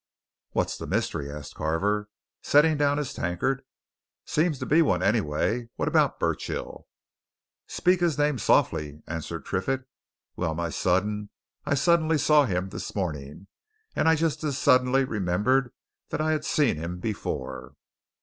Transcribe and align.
"What's 0.53 0.77
the 0.79 0.87
mystery?" 0.87 1.29
asked 1.31 1.53
Carver, 1.53 2.09
setting 2.41 2.75
down 2.75 2.97
his 2.97 3.13
tankard. 3.13 3.61
"Seems 4.25 4.57
to 4.57 4.65
be 4.65 4.81
one, 4.81 5.03
anyway. 5.03 5.69
What 5.75 5.87
about 5.87 6.19
Burchill?" 6.19 6.87
"Speak 7.67 7.99
his 7.99 8.17
name 8.17 8.39
softly," 8.39 9.03
answered 9.05 9.45
Triffitt. 9.45 9.83
"Well, 10.35 10.55
my 10.55 10.69
son, 10.71 11.29
I 11.67 11.75
suddenly 11.75 12.17
saw 12.17 12.45
him 12.47 12.69
this 12.69 12.95
morning, 12.95 13.45
and 13.95 14.09
I 14.09 14.15
just 14.15 14.43
as 14.43 14.57
suddenly 14.57 15.03
remembered 15.03 15.71
that 16.09 16.19
I'd 16.19 16.45
seen 16.45 16.77
him 16.77 16.97
before!" 16.97 17.75